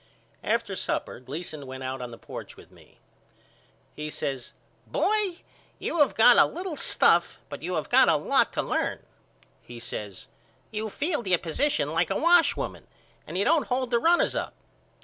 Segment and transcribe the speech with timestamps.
[0.43, 2.97] After supper Gleason went out on the porch with me.
[3.95, 4.51] He says
[4.87, 5.43] Boy
[5.77, 9.05] you have got a little stuff but you have got a lot to learn.
[9.61, 10.27] He says
[10.71, 12.87] You field your position like a wash woman
[13.27, 14.55] and you don't hold the runners up.